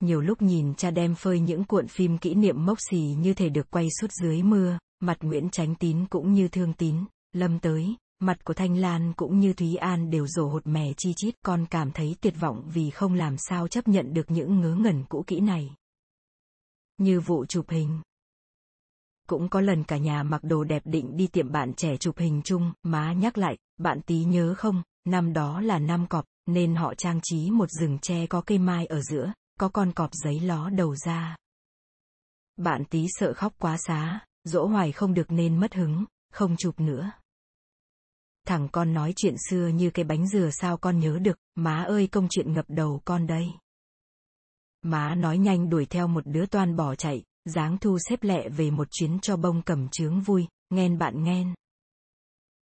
Nhiều 0.00 0.20
lúc 0.20 0.42
nhìn 0.42 0.74
cha 0.74 0.90
đem 0.90 1.14
phơi 1.14 1.40
những 1.40 1.64
cuộn 1.64 1.88
phim 1.88 2.18
kỷ 2.18 2.34
niệm 2.34 2.66
mốc 2.66 2.78
xì 2.90 2.98
như 2.98 3.34
thể 3.34 3.48
được 3.48 3.70
quay 3.70 3.88
suốt 4.00 4.12
dưới 4.12 4.42
mưa, 4.42 4.78
mặt 5.00 5.18
Nguyễn 5.20 5.50
Tránh 5.50 5.74
Tín 5.74 6.06
cũng 6.06 6.32
như 6.32 6.48
Thương 6.48 6.72
Tín, 6.72 7.04
Lâm 7.32 7.58
tới, 7.58 7.96
mặt 8.18 8.44
của 8.44 8.54
Thanh 8.54 8.76
Lan 8.76 9.12
cũng 9.16 9.38
như 9.38 9.52
Thúy 9.52 9.76
An 9.76 10.10
đều 10.10 10.26
rổ 10.26 10.48
hột 10.48 10.66
mè 10.66 10.92
chi 10.96 11.12
chít 11.16 11.34
con 11.42 11.66
cảm 11.70 11.90
thấy 11.92 12.16
tuyệt 12.20 12.34
vọng 12.40 12.70
vì 12.74 12.90
không 12.90 13.14
làm 13.14 13.36
sao 13.36 13.68
chấp 13.68 13.88
nhận 13.88 14.14
được 14.14 14.30
những 14.30 14.60
ngớ 14.60 14.74
ngẩn 14.74 15.04
cũ 15.04 15.24
kỹ 15.26 15.40
này. 15.40 15.70
Như 16.98 17.20
vụ 17.20 17.46
chụp 17.46 17.70
hình. 17.70 18.00
Cũng 19.28 19.48
có 19.48 19.60
lần 19.60 19.84
cả 19.84 19.96
nhà 19.96 20.22
mặc 20.22 20.40
đồ 20.44 20.64
đẹp 20.64 20.82
định 20.84 21.16
đi 21.16 21.26
tiệm 21.26 21.52
bạn 21.52 21.74
trẻ 21.74 21.96
chụp 21.96 22.18
hình 22.18 22.40
chung, 22.44 22.72
má 22.82 23.12
nhắc 23.12 23.38
lại, 23.38 23.58
bạn 23.78 24.00
tí 24.06 24.24
nhớ 24.24 24.54
không, 24.56 24.82
năm 25.06 25.32
đó 25.32 25.60
là 25.60 25.78
năm 25.78 26.06
cọp, 26.06 26.24
nên 26.46 26.74
họ 26.74 26.94
trang 26.94 27.20
trí 27.22 27.50
một 27.50 27.70
rừng 27.70 27.98
tre 28.02 28.26
có 28.26 28.40
cây 28.40 28.58
mai 28.58 28.86
ở 28.86 29.00
giữa, 29.00 29.32
có 29.60 29.68
con 29.68 29.92
cọp 29.92 30.10
giấy 30.12 30.40
ló 30.40 30.70
đầu 30.70 30.96
ra. 30.96 31.36
Bạn 32.56 32.84
tí 32.90 33.06
sợ 33.08 33.34
khóc 33.34 33.52
quá 33.58 33.76
xá, 33.86 34.20
dỗ 34.44 34.66
hoài 34.66 34.92
không 34.92 35.14
được 35.14 35.30
nên 35.30 35.60
mất 35.60 35.74
hứng, 35.74 36.04
không 36.32 36.56
chụp 36.56 36.80
nữa. 36.80 37.10
Thằng 38.46 38.68
con 38.72 38.94
nói 38.94 39.12
chuyện 39.16 39.34
xưa 39.50 39.68
như 39.68 39.90
cái 39.90 40.04
bánh 40.04 40.28
dừa 40.28 40.50
sao 40.52 40.76
con 40.76 40.98
nhớ 40.98 41.18
được, 41.18 41.38
má 41.54 41.82
ơi 41.82 42.06
công 42.06 42.26
chuyện 42.30 42.52
ngập 42.52 42.64
đầu 42.68 43.00
con 43.04 43.26
đây. 43.26 43.46
Má 44.82 45.14
nói 45.14 45.38
nhanh 45.38 45.70
đuổi 45.70 45.86
theo 45.86 46.08
một 46.08 46.26
đứa 46.26 46.46
toan 46.46 46.76
bỏ 46.76 46.94
chạy, 46.94 47.22
dáng 47.44 47.78
thu 47.78 47.98
xếp 47.98 48.22
lẹ 48.22 48.48
về 48.48 48.70
một 48.70 48.88
chuyến 48.90 49.20
cho 49.20 49.36
bông 49.36 49.62
cầm 49.62 49.88
trướng 49.88 50.20
vui, 50.20 50.46
nghen 50.70 50.98
bạn 50.98 51.24
nghen. 51.24 51.54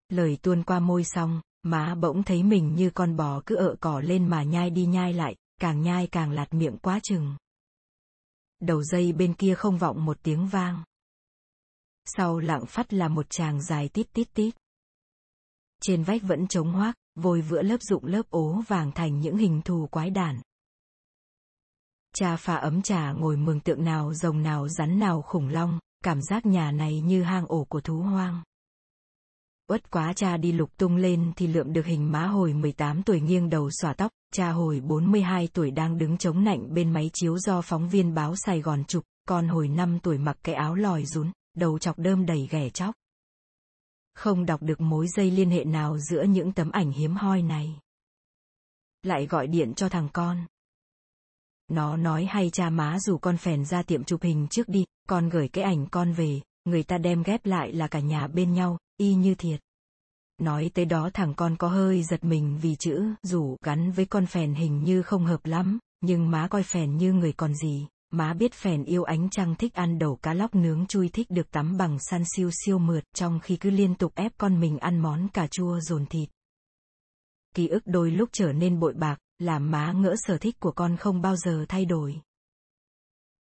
Lời 0.08 0.38
tuôn 0.42 0.62
qua 0.62 0.80
môi 0.80 1.04
xong, 1.04 1.40
má 1.62 1.94
bỗng 1.94 2.22
thấy 2.22 2.42
mình 2.42 2.74
như 2.74 2.90
con 2.90 3.16
bò 3.16 3.42
cứ 3.46 3.56
ợ 3.56 3.76
cỏ 3.80 4.00
lên 4.00 4.28
mà 4.28 4.42
nhai 4.42 4.70
đi 4.70 4.86
nhai 4.86 5.12
lại, 5.12 5.36
càng 5.60 5.82
nhai 5.82 6.06
càng 6.06 6.30
lạt 6.30 6.54
miệng 6.54 6.78
quá 6.78 7.00
chừng. 7.02 7.36
Đầu 8.60 8.82
dây 8.82 9.12
bên 9.12 9.34
kia 9.34 9.54
không 9.54 9.78
vọng 9.78 10.04
một 10.04 10.18
tiếng 10.22 10.46
vang. 10.46 10.84
Sau 12.04 12.38
lặng 12.38 12.66
phát 12.66 12.92
là 12.92 13.08
một 13.08 13.26
chàng 13.30 13.62
dài 13.62 13.88
tít 13.88 14.12
tít 14.12 14.34
tít. 14.34 14.54
Trên 15.82 16.02
vách 16.02 16.22
vẫn 16.22 16.48
trống 16.48 16.72
hoác, 16.72 16.94
vôi 17.14 17.40
vữa 17.40 17.62
lớp 17.62 17.82
dụng 17.82 18.04
lớp 18.04 18.30
ố 18.30 18.62
vàng 18.68 18.92
thành 18.92 19.20
những 19.20 19.36
hình 19.36 19.62
thù 19.64 19.86
quái 19.86 20.10
đản. 20.10 20.40
Cha 22.14 22.36
pha 22.36 22.54
ấm 22.54 22.82
trà 22.82 23.12
ngồi 23.12 23.36
mường 23.36 23.60
tượng 23.60 23.84
nào 23.84 24.14
rồng 24.14 24.42
nào 24.42 24.68
rắn 24.68 24.98
nào 24.98 25.22
khủng 25.22 25.48
long, 25.48 25.78
cảm 26.04 26.22
giác 26.22 26.46
nhà 26.46 26.72
này 26.72 27.00
như 27.00 27.22
hang 27.22 27.46
ổ 27.46 27.64
của 27.64 27.80
thú 27.80 27.96
hoang. 27.98 28.42
Uất 29.70 29.90
quá 29.90 30.12
cha 30.12 30.36
đi 30.36 30.52
lục 30.52 30.76
tung 30.76 30.96
lên 30.96 31.32
thì 31.36 31.46
lượm 31.46 31.72
được 31.72 31.86
hình 31.86 32.12
má 32.12 32.26
hồi 32.26 32.52
18 32.52 33.02
tuổi 33.02 33.20
nghiêng 33.20 33.50
đầu 33.50 33.70
xòa 33.70 33.92
tóc, 33.92 34.12
cha 34.32 34.50
hồi 34.50 34.80
42 34.80 35.48
tuổi 35.52 35.70
đang 35.70 35.98
đứng 35.98 36.18
chống 36.18 36.44
nạnh 36.44 36.74
bên 36.74 36.92
máy 36.92 37.10
chiếu 37.12 37.38
do 37.38 37.60
phóng 37.60 37.88
viên 37.88 38.14
báo 38.14 38.34
Sài 38.36 38.60
Gòn 38.60 38.84
chụp, 38.84 39.04
con 39.28 39.48
hồi 39.48 39.68
5 39.68 39.98
tuổi 40.02 40.18
mặc 40.18 40.36
cái 40.42 40.54
áo 40.54 40.74
lòi 40.74 41.04
rún, 41.04 41.30
đầu 41.56 41.78
chọc 41.78 41.98
đơm 41.98 42.26
đầy 42.26 42.48
ghẻ 42.50 42.70
chóc. 42.70 42.94
Không 44.14 44.46
đọc 44.46 44.62
được 44.62 44.80
mối 44.80 45.06
dây 45.16 45.30
liên 45.30 45.50
hệ 45.50 45.64
nào 45.64 45.98
giữa 45.98 46.22
những 46.22 46.52
tấm 46.52 46.70
ảnh 46.70 46.90
hiếm 46.90 47.14
hoi 47.14 47.42
này. 47.42 47.78
Lại 49.02 49.26
gọi 49.26 49.46
điện 49.46 49.74
cho 49.74 49.88
thằng 49.88 50.08
con. 50.12 50.46
Nó 51.68 51.96
nói 51.96 52.24
hay 52.24 52.50
cha 52.50 52.70
má 52.70 52.98
dù 53.00 53.18
con 53.18 53.36
phèn 53.36 53.64
ra 53.64 53.82
tiệm 53.82 54.04
chụp 54.04 54.22
hình 54.22 54.46
trước 54.50 54.68
đi, 54.68 54.84
con 55.08 55.28
gửi 55.28 55.48
cái 55.48 55.64
ảnh 55.64 55.86
con 55.90 56.12
về, 56.12 56.40
người 56.64 56.82
ta 56.82 56.98
đem 56.98 57.22
ghép 57.22 57.46
lại 57.46 57.72
là 57.72 57.88
cả 57.88 58.00
nhà 58.00 58.26
bên 58.26 58.52
nhau, 58.52 58.78
y 59.00 59.14
như 59.14 59.34
thiệt. 59.34 59.60
Nói 60.38 60.70
tới 60.74 60.84
đó 60.84 61.10
thằng 61.14 61.34
con 61.34 61.56
có 61.56 61.68
hơi 61.68 62.02
giật 62.02 62.24
mình 62.24 62.58
vì 62.62 62.76
chữ 62.76 63.04
rủ 63.22 63.56
gắn 63.64 63.92
với 63.92 64.06
con 64.06 64.26
phèn 64.26 64.54
hình 64.54 64.84
như 64.84 65.02
không 65.02 65.24
hợp 65.24 65.46
lắm, 65.46 65.78
nhưng 66.00 66.30
má 66.30 66.48
coi 66.48 66.62
phèn 66.62 66.96
như 66.96 67.12
người 67.12 67.32
còn 67.32 67.54
gì, 67.54 67.86
má 68.10 68.34
biết 68.34 68.54
phèn 68.54 68.84
yêu 68.84 69.04
ánh 69.04 69.30
trăng 69.30 69.54
thích 69.54 69.74
ăn 69.74 69.98
đầu 69.98 70.16
cá 70.16 70.34
lóc 70.34 70.54
nướng 70.54 70.86
chui 70.86 71.08
thích 71.08 71.30
được 71.30 71.50
tắm 71.50 71.76
bằng 71.76 71.98
san 72.00 72.22
siêu 72.36 72.50
siêu 72.64 72.78
mượt 72.78 73.04
trong 73.14 73.40
khi 73.40 73.56
cứ 73.56 73.70
liên 73.70 73.94
tục 73.94 74.12
ép 74.14 74.32
con 74.38 74.60
mình 74.60 74.78
ăn 74.78 74.98
món 74.98 75.28
cà 75.28 75.46
chua 75.46 75.80
dồn 75.80 76.06
thịt. 76.06 76.28
Ký 77.54 77.68
ức 77.68 77.82
đôi 77.86 78.10
lúc 78.10 78.28
trở 78.32 78.52
nên 78.52 78.80
bội 78.80 78.94
bạc, 78.94 79.18
làm 79.38 79.70
má 79.70 79.92
ngỡ 79.92 80.14
sở 80.18 80.38
thích 80.38 80.60
của 80.60 80.72
con 80.72 80.96
không 80.96 81.22
bao 81.22 81.36
giờ 81.36 81.64
thay 81.68 81.84
đổi. 81.84 82.20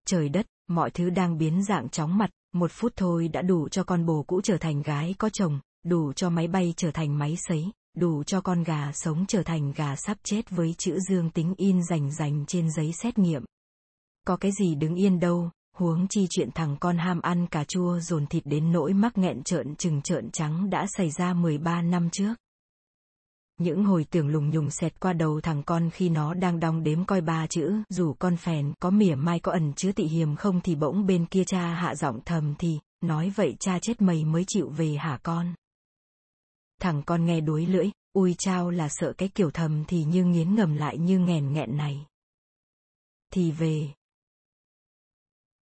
Trời 0.06 0.28
đất, 0.28 0.46
mọi 0.68 0.90
thứ 0.90 1.10
đang 1.10 1.38
biến 1.38 1.64
dạng 1.64 1.88
chóng 1.88 2.18
mặt, 2.18 2.30
một 2.58 2.72
phút 2.72 2.92
thôi 2.96 3.28
đã 3.28 3.42
đủ 3.42 3.68
cho 3.68 3.84
con 3.84 4.06
bồ 4.06 4.22
cũ 4.22 4.40
trở 4.40 4.56
thành 4.58 4.82
gái 4.82 5.14
có 5.18 5.28
chồng, 5.28 5.60
đủ 5.84 6.12
cho 6.12 6.30
máy 6.30 6.48
bay 6.48 6.74
trở 6.76 6.90
thành 6.90 7.18
máy 7.18 7.36
sấy, 7.48 7.72
đủ 7.96 8.22
cho 8.22 8.40
con 8.40 8.62
gà 8.62 8.92
sống 8.94 9.24
trở 9.28 9.42
thành 9.42 9.72
gà 9.76 9.96
sắp 9.96 10.18
chết 10.22 10.50
với 10.50 10.74
chữ 10.78 10.98
dương 11.08 11.30
tính 11.30 11.54
in 11.56 11.82
rành 11.82 12.10
rành 12.12 12.44
trên 12.46 12.70
giấy 12.70 12.92
xét 13.02 13.18
nghiệm. 13.18 13.44
Có 14.26 14.36
cái 14.36 14.52
gì 14.58 14.74
đứng 14.74 14.94
yên 14.94 15.20
đâu, 15.20 15.50
huống 15.76 16.06
chi 16.08 16.26
chuyện 16.30 16.50
thằng 16.54 16.76
con 16.80 16.98
ham 16.98 17.20
ăn 17.20 17.46
cà 17.46 17.64
chua 17.64 17.98
dồn 18.00 18.26
thịt 18.26 18.42
đến 18.46 18.72
nỗi 18.72 18.92
mắc 18.92 19.18
nghẹn 19.18 19.42
trợn 19.42 19.76
trừng 19.76 20.02
trợn 20.02 20.30
trắng 20.30 20.70
đã 20.70 20.86
xảy 20.96 21.10
ra 21.10 21.34
13 21.34 21.82
năm 21.82 22.10
trước. 22.12 22.34
Những 23.58 23.84
hồi 23.84 24.06
tưởng 24.10 24.28
lùng 24.28 24.50
nhùng 24.50 24.70
xẹt 24.70 25.00
qua 25.00 25.12
đầu 25.12 25.40
thằng 25.40 25.62
con 25.62 25.90
khi 25.90 26.08
nó 26.08 26.34
đang 26.34 26.60
đong 26.60 26.82
đếm 26.82 27.04
coi 27.04 27.20
ba 27.20 27.46
chữ, 27.46 27.82
dù 27.88 28.14
con 28.18 28.36
phèn 28.36 28.72
có 28.80 28.90
mỉa 28.90 29.14
mai 29.14 29.40
có 29.40 29.52
ẩn 29.52 29.72
chứa 29.76 29.92
tị 29.92 30.04
hiềm 30.04 30.36
không 30.36 30.60
thì 30.60 30.74
bỗng 30.74 31.06
bên 31.06 31.26
kia 31.26 31.44
cha 31.44 31.74
hạ 31.74 31.94
giọng 31.94 32.20
thầm 32.24 32.54
thì, 32.58 32.78
nói 33.00 33.32
vậy 33.36 33.56
cha 33.60 33.78
chết 33.78 34.02
mày 34.02 34.24
mới 34.24 34.44
chịu 34.46 34.68
về 34.68 34.94
hả 34.94 35.18
con. 35.22 35.54
Thằng 36.80 37.02
con 37.06 37.24
nghe 37.24 37.40
đuối 37.40 37.66
lưỡi, 37.66 37.90
ui 38.12 38.34
chao 38.38 38.70
là 38.70 38.88
sợ 38.88 39.12
cái 39.18 39.28
kiểu 39.28 39.50
thầm 39.50 39.84
thì 39.88 40.04
như 40.04 40.24
nghiến 40.24 40.54
ngầm 40.54 40.76
lại 40.76 40.98
như 40.98 41.18
nghèn 41.18 41.52
nghẹn 41.52 41.76
này. 41.76 42.06
Thì 43.32 43.52
về. 43.52 43.88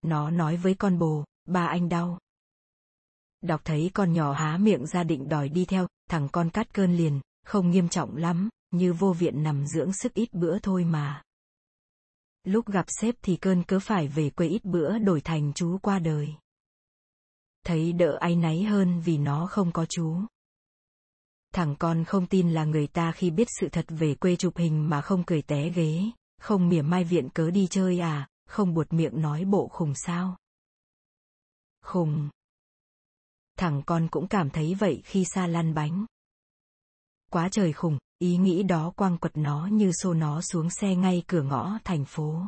Nó 0.02 0.30
nói 0.30 0.56
với 0.56 0.74
con 0.74 0.98
bồ, 0.98 1.24
ba 1.46 1.66
anh 1.66 1.88
đau. 1.88 2.18
Đọc 3.40 3.60
thấy 3.64 3.90
con 3.94 4.12
nhỏ 4.12 4.32
há 4.32 4.58
miệng 4.58 4.86
ra 4.86 5.04
định 5.04 5.28
đòi 5.28 5.48
đi 5.48 5.64
theo, 5.64 5.86
thằng 6.10 6.28
con 6.32 6.50
cắt 6.50 6.74
cơn 6.74 6.96
liền, 6.96 7.20
không 7.46 7.70
nghiêm 7.70 7.88
trọng 7.88 8.16
lắm, 8.16 8.48
như 8.70 8.92
vô 8.92 9.12
viện 9.12 9.42
nằm 9.42 9.66
dưỡng 9.66 9.92
sức 9.92 10.14
ít 10.14 10.34
bữa 10.34 10.58
thôi 10.58 10.84
mà. 10.84 11.22
Lúc 12.44 12.66
gặp 12.66 12.84
sếp 12.88 13.14
thì 13.22 13.36
cơn 13.36 13.62
cớ 13.62 13.78
phải 13.80 14.08
về 14.08 14.30
quê 14.30 14.48
ít 14.48 14.64
bữa 14.64 14.98
đổi 14.98 15.20
thành 15.20 15.52
chú 15.54 15.78
qua 15.78 15.98
đời. 15.98 16.34
Thấy 17.64 17.92
đỡ 17.92 18.16
áy 18.20 18.36
náy 18.36 18.62
hơn 18.62 19.00
vì 19.00 19.18
nó 19.18 19.46
không 19.46 19.72
có 19.72 19.86
chú. 19.88 20.16
Thằng 21.52 21.76
con 21.78 22.04
không 22.04 22.26
tin 22.26 22.50
là 22.50 22.64
người 22.64 22.86
ta 22.86 23.12
khi 23.12 23.30
biết 23.30 23.48
sự 23.60 23.68
thật 23.68 23.84
về 23.88 24.14
quê 24.14 24.36
chụp 24.36 24.56
hình 24.56 24.88
mà 24.88 25.00
không 25.00 25.24
cười 25.24 25.42
té 25.42 25.70
ghế, 25.70 26.10
không 26.40 26.68
mỉa 26.68 26.82
mai 26.82 27.04
viện 27.04 27.28
cớ 27.28 27.50
đi 27.50 27.66
chơi 27.70 27.98
à, 27.98 28.28
không 28.46 28.74
buột 28.74 28.92
miệng 28.92 29.20
nói 29.20 29.44
bộ 29.44 29.68
khùng 29.68 29.92
sao. 29.94 30.36
Khùng. 31.82 32.28
Thằng 33.58 33.82
con 33.86 34.08
cũng 34.10 34.28
cảm 34.28 34.50
thấy 34.50 34.74
vậy 34.74 35.02
khi 35.04 35.24
xa 35.24 35.46
lăn 35.46 35.74
bánh. 35.74 36.06
Quá 37.30 37.48
trời 37.52 37.72
khủng, 37.72 37.98
ý 38.18 38.36
nghĩ 38.36 38.62
đó 38.62 38.92
quăng 38.96 39.18
quật 39.18 39.36
nó 39.36 39.66
như 39.72 39.92
xô 39.92 40.14
nó 40.14 40.40
xuống 40.40 40.70
xe 40.70 40.94
ngay 40.94 41.22
cửa 41.26 41.42
ngõ 41.42 41.78
thành 41.84 42.04
phố. 42.04 42.42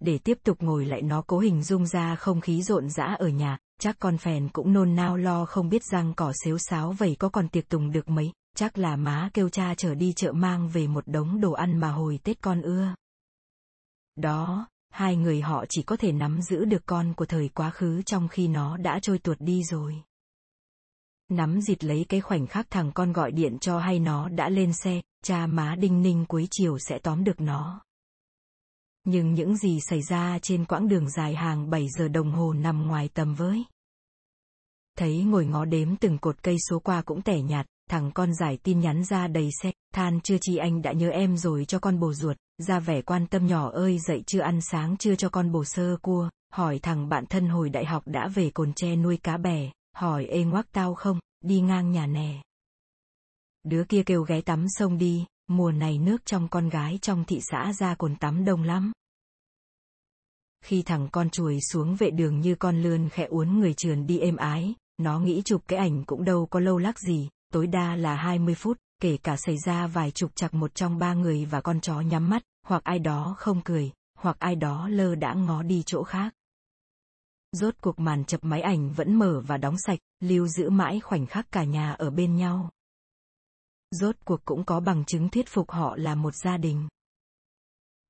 Để 0.00 0.18
tiếp 0.18 0.38
tục 0.44 0.62
ngồi 0.62 0.86
lại 0.86 1.02
nó 1.02 1.22
cố 1.26 1.38
hình 1.38 1.62
dung 1.62 1.86
ra 1.86 2.16
không 2.16 2.40
khí 2.40 2.62
rộn 2.62 2.90
rã 2.90 3.04
ở 3.04 3.28
nhà, 3.28 3.58
chắc 3.80 3.96
con 3.98 4.18
phèn 4.18 4.48
cũng 4.48 4.72
nôn 4.72 4.94
nao 4.94 5.16
lo 5.16 5.44
không 5.44 5.68
biết 5.68 5.84
rằng 5.84 6.14
cỏ 6.14 6.32
xếu 6.44 6.58
xáo 6.58 6.92
vậy 6.92 7.16
có 7.18 7.28
còn 7.28 7.48
tiệc 7.48 7.68
tùng 7.68 7.92
được 7.92 8.08
mấy, 8.08 8.32
chắc 8.56 8.78
là 8.78 8.96
má 8.96 9.30
kêu 9.34 9.48
cha 9.48 9.74
chở 9.74 9.94
đi 9.94 10.12
chợ 10.12 10.32
mang 10.32 10.68
về 10.68 10.86
một 10.86 11.04
đống 11.06 11.40
đồ 11.40 11.52
ăn 11.52 11.78
mà 11.78 11.88
hồi 11.88 12.18
Tết 12.24 12.42
con 12.42 12.62
ưa. 12.62 12.94
Đó, 14.16 14.66
hai 14.90 15.16
người 15.16 15.40
họ 15.40 15.64
chỉ 15.68 15.82
có 15.82 15.96
thể 15.96 16.12
nắm 16.12 16.42
giữ 16.42 16.64
được 16.64 16.82
con 16.86 17.14
của 17.14 17.26
thời 17.26 17.48
quá 17.48 17.70
khứ 17.70 18.02
trong 18.02 18.28
khi 18.28 18.48
nó 18.48 18.76
đã 18.76 18.98
trôi 19.02 19.18
tuột 19.18 19.36
đi 19.40 19.62
rồi. 19.64 20.02
Nắm 21.32 21.60
dịt 21.60 21.84
lấy 21.84 22.04
cái 22.08 22.20
khoảnh 22.20 22.46
khắc 22.46 22.70
thằng 22.70 22.92
con 22.94 23.12
gọi 23.12 23.32
điện 23.32 23.58
cho 23.58 23.78
hay 23.78 23.98
nó 23.98 24.28
đã 24.28 24.48
lên 24.48 24.72
xe, 24.72 25.00
cha 25.24 25.46
má 25.46 25.74
đinh 25.74 26.02
ninh 26.02 26.24
cuối 26.28 26.48
chiều 26.50 26.78
sẽ 26.78 26.98
tóm 26.98 27.24
được 27.24 27.40
nó. 27.40 27.82
Nhưng 29.04 29.34
những 29.34 29.56
gì 29.56 29.78
xảy 29.80 30.02
ra 30.02 30.38
trên 30.42 30.64
quãng 30.64 30.88
đường 30.88 31.10
dài 31.10 31.34
hàng 31.34 31.70
7 31.70 31.88
giờ 31.98 32.08
đồng 32.08 32.32
hồ 32.32 32.52
nằm 32.52 32.86
ngoài 32.86 33.08
tầm 33.14 33.34
với. 33.34 33.64
Thấy 34.98 35.24
ngồi 35.24 35.46
ngó 35.46 35.64
đếm 35.64 35.96
từng 35.96 36.18
cột 36.18 36.42
cây 36.42 36.56
số 36.68 36.78
qua 36.78 37.02
cũng 37.02 37.22
tẻ 37.22 37.40
nhạt, 37.40 37.66
thằng 37.90 38.10
con 38.14 38.34
giải 38.34 38.58
tin 38.62 38.80
nhắn 38.80 39.04
ra 39.04 39.26
đầy 39.28 39.48
xe, 39.62 39.72
than 39.94 40.20
chưa 40.20 40.36
chi 40.40 40.56
anh 40.56 40.82
đã 40.82 40.92
nhớ 40.92 41.08
em 41.08 41.36
rồi 41.36 41.64
cho 41.64 41.78
con 41.78 42.00
bồ 42.00 42.12
ruột, 42.12 42.36
ra 42.58 42.80
vẻ 42.80 43.02
quan 43.02 43.26
tâm 43.26 43.46
nhỏ 43.46 43.70
ơi 43.70 43.98
dậy 43.98 44.22
chưa 44.26 44.40
ăn 44.40 44.60
sáng 44.60 44.96
chưa 44.96 45.14
cho 45.14 45.28
con 45.28 45.52
bồ 45.52 45.64
sơ 45.64 45.96
cua, 46.02 46.30
hỏi 46.52 46.78
thằng 46.78 47.08
bạn 47.08 47.26
thân 47.26 47.48
hồi 47.48 47.70
đại 47.70 47.84
học 47.84 48.02
đã 48.06 48.28
về 48.28 48.50
cồn 48.50 48.72
tre 48.72 48.96
nuôi 48.96 49.16
cá 49.16 49.36
bè, 49.36 49.70
hỏi 49.92 50.24
ê 50.24 50.44
ngoác 50.44 50.66
tao 50.72 50.94
không, 50.94 51.18
đi 51.40 51.60
ngang 51.60 51.92
nhà 51.92 52.06
nè. 52.06 52.42
Đứa 53.62 53.84
kia 53.84 54.02
kêu 54.06 54.22
ghé 54.22 54.40
tắm 54.40 54.66
sông 54.68 54.98
đi, 54.98 55.24
mùa 55.46 55.72
này 55.72 55.98
nước 55.98 56.26
trong 56.26 56.48
con 56.48 56.68
gái 56.68 56.98
trong 57.02 57.24
thị 57.24 57.40
xã 57.50 57.72
ra 57.72 57.94
cồn 57.94 58.16
tắm 58.16 58.44
đông 58.44 58.62
lắm. 58.62 58.92
Khi 60.64 60.82
thằng 60.82 61.08
con 61.12 61.30
chuồi 61.30 61.58
xuống 61.60 61.96
vệ 61.96 62.10
đường 62.10 62.40
như 62.40 62.54
con 62.54 62.82
lươn 62.82 63.08
khẽ 63.08 63.24
uốn 63.24 63.58
người 63.58 63.74
trườn 63.74 64.06
đi 64.06 64.18
êm 64.18 64.36
ái, 64.36 64.74
nó 64.98 65.20
nghĩ 65.20 65.42
chụp 65.44 65.62
cái 65.66 65.78
ảnh 65.78 66.04
cũng 66.04 66.24
đâu 66.24 66.46
có 66.46 66.60
lâu 66.60 66.78
lắc 66.78 66.98
gì, 66.98 67.28
tối 67.52 67.66
đa 67.66 67.96
là 67.96 68.14
20 68.14 68.54
phút, 68.54 68.78
kể 69.00 69.16
cả 69.16 69.36
xảy 69.36 69.56
ra 69.58 69.86
vài 69.86 70.10
chục 70.10 70.30
chặt 70.34 70.54
một 70.54 70.74
trong 70.74 70.98
ba 70.98 71.14
người 71.14 71.44
và 71.44 71.60
con 71.60 71.80
chó 71.80 72.00
nhắm 72.00 72.30
mắt, 72.30 72.42
hoặc 72.66 72.84
ai 72.84 72.98
đó 72.98 73.34
không 73.38 73.60
cười, 73.64 73.90
hoặc 74.18 74.36
ai 74.38 74.56
đó 74.56 74.88
lơ 74.88 75.14
đã 75.14 75.34
ngó 75.34 75.62
đi 75.62 75.82
chỗ 75.86 76.02
khác. 76.02 76.34
Rốt 77.52 77.74
cuộc 77.80 77.98
màn 77.98 78.24
chập 78.24 78.44
máy 78.44 78.60
ảnh 78.60 78.92
vẫn 78.92 79.14
mở 79.14 79.42
và 79.46 79.56
đóng 79.56 79.76
sạch, 79.78 79.98
lưu 80.20 80.46
giữ 80.46 80.70
mãi 80.70 81.00
khoảnh 81.00 81.26
khắc 81.26 81.52
cả 81.52 81.64
nhà 81.64 81.92
ở 81.92 82.10
bên 82.10 82.36
nhau. 82.36 82.70
Rốt 83.90 84.16
cuộc 84.24 84.44
cũng 84.44 84.64
có 84.64 84.80
bằng 84.80 85.04
chứng 85.04 85.28
thuyết 85.28 85.48
phục 85.48 85.70
họ 85.70 85.96
là 85.96 86.14
một 86.14 86.34
gia 86.44 86.56
đình. 86.56 86.88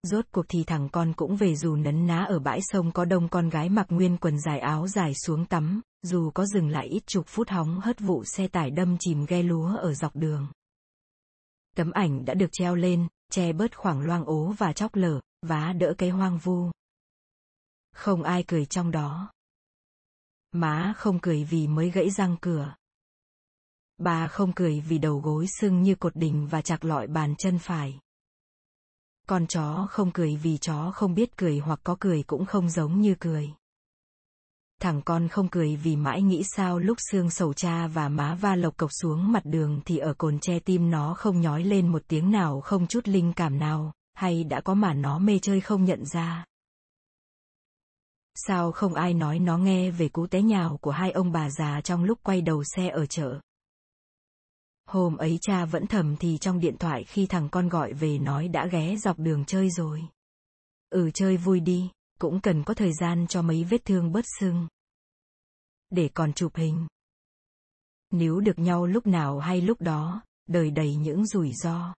Rốt 0.02 0.24
cuộc 0.32 0.44
thì 0.48 0.64
thằng 0.64 0.88
con 0.92 1.12
cũng 1.16 1.36
về 1.36 1.56
dù 1.56 1.76
nấn 1.76 2.06
ná 2.06 2.24
ở 2.24 2.38
bãi 2.38 2.60
sông 2.62 2.92
có 2.92 3.04
đông 3.04 3.28
con 3.28 3.48
gái 3.48 3.68
mặc 3.68 3.86
nguyên 3.88 4.16
quần 4.16 4.40
dài 4.40 4.58
áo 4.58 4.88
dài 4.88 5.14
xuống 5.14 5.46
tắm, 5.46 5.80
dù 6.02 6.30
có 6.30 6.46
dừng 6.46 6.68
lại 6.68 6.86
ít 6.86 7.02
chục 7.06 7.26
phút 7.28 7.48
hóng 7.48 7.80
hất 7.80 8.00
vụ 8.00 8.24
xe 8.24 8.48
tải 8.48 8.70
đâm 8.70 8.96
chìm 9.00 9.26
ghe 9.28 9.42
lúa 9.42 9.76
ở 9.76 9.94
dọc 9.94 10.16
đường. 10.16 10.46
Tấm 11.76 11.90
ảnh 11.90 12.24
đã 12.24 12.34
được 12.34 12.48
treo 12.52 12.74
lên, 12.74 13.06
che 13.30 13.52
bớt 13.52 13.76
khoảng 13.76 14.00
loang 14.00 14.24
ố 14.24 14.54
và 14.58 14.72
chóc 14.72 14.94
lở, 14.94 15.20
vá 15.46 15.72
đỡ 15.72 15.94
cái 15.98 16.10
hoang 16.10 16.38
vu. 16.38 16.70
Không 17.92 18.22
ai 18.22 18.44
cười 18.46 18.64
trong 18.64 18.90
đó. 18.90 19.32
Má 20.52 20.92
không 20.96 21.18
cười 21.18 21.44
vì 21.44 21.66
mới 21.66 21.90
gãy 21.90 22.10
răng 22.10 22.36
cửa. 22.40 22.74
Bà 23.98 24.28
không 24.28 24.52
cười 24.52 24.80
vì 24.80 24.98
đầu 24.98 25.18
gối 25.18 25.46
sưng 25.60 25.82
như 25.82 25.94
cột 25.94 26.16
đình 26.16 26.46
và 26.50 26.62
chặt 26.62 26.84
lọi 26.84 27.06
bàn 27.06 27.34
chân 27.38 27.58
phải. 27.58 28.00
Con 29.26 29.46
chó 29.46 29.86
không 29.90 30.10
cười 30.12 30.36
vì 30.36 30.58
chó 30.58 30.92
không 30.94 31.14
biết 31.14 31.36
cười 31.36 31.58
hoặc 31.58 31.80
có 31.84 31.96
cười 32.00 32.22
cũng 32.22 32.46
không 32.46 32.70
giống 32.70 33.00
như 33.00 33.14
cười. 33.20 33.50
Thằng 34.80 35.02
con 35.02 35.28
không 35.28 35.48
cười 35.48 35.76
vì 35.76 35.96
mãi 35.96 36.22
nghĩ 36.22 36.42
sao 36.56 36.78
lúc 36.78 36.98
xương 37.10 37.30
sầu 37.30 37.52
cha 37.52 37.86
và 37.86 38.08
má 38.08 38.34
va 38.34 38.56
lộc 38.56 38.76
cộc 38.76 38.90
xuống 39.02 39.32
mặt 39.32 39.42
đường 39.44 39.80
thì 39.84 39.98
ở 39.98 40.14
cồn 40.14 40.38
tre 40.40 40.58
tim 40.58 40.90
nó 40.90 41.14
không 41.14 41.40
nhói 41.40 41.64
lên 41.64 41.88
một 41.88 42.02
tiếng 42.08 42.30
nào 42.30 42.60
không 42.60 42.86
chút 42.86 43.08
linh 43.08 43.32
cảm 43.32 43.58
nào, 43.58 43.92
hay 44.14 44.44
đã 44.44 44.60
có 44.60 44.74
mà 44.74 44.94
nó 44.94 45.18
mê 45.18 45.38
chơi 45.38 45.60
không 45.60 45.84
nhận 45.84 46.04
ra. 46.04 46.44
Sao 48.34 48.72
không 48.72 48.94
ai 48.94 49.14
nói 49.14 49.38
nó 49.38 49.58
nghe 49.58 49.90
về 49.90 50.08
cú 50.08 50.26
té 50.26 50.42
nhào 50.42 50.78
của 50.80 50.90
hai 50.90 51.10
ông 51.10 51.32
bà 51.32 51.50
già 51.50 51.80
trong 51.80 52.04
lúc 52.04 52.18
quay 52.22 52.40
đầu 52.40 52.64
xe 52.64 52.88
ở 52.88 53.06
chợ? 53.06 53.40
Hôm 54.86 55.16
ấy 55.16 55.38
cha 55.40 55.64
vẫn 55.64 55.86
thầm 55.86 56.16
thì 56.16 56.38
trong 56.38 56.60
điện 56.60 56.76
thoại 56.78 57.04
khi 57.04 57.26
thằng 57.26 57.48
con 57.48 57.68
gọi 57.68 57.92
về 57.92 58.18
nói 58.18 58.48
đã 58.48 58.66
ghé 58.66 58.96
dọc 58.96 59.18
đường 59.18 59.44
chơi 59.44 59.70
rồi. 59.70 60.02
Ừ 60.90 61.10
chơi 61.14 61.36
vui 61.36 61.60
đi, 61.60 61.90
cũng 62.18 62.40
cần 62.40 62.64
có 62.64 62.74
thời 62.74 62.92
gian 62.92 63.26
cho 63.26 63.42
mấy 63.42 63.64
vết 63.64 63.84
thương 63.84 64.12
bớt 64.12 64.24
sưng. 64.40 64.68
Để 65.90 66.10
còn 66.14 66.32
chụp 66.32 66.56
hình. 66.56 66.86
Nếu 68.10 68.40
được 68.40 68.58
nhau 68.58 68.86
lúc 68.86 69.06
nào 69.06 69.38
hay 69.38 69.60
lúc 69.60 69.80
đó, 69.80 70.22
đời 70.48 70.70
đầy 70.70 70.96
những 70.96 71.26
rủi 71.26 71.52
ro. 71.52 71.94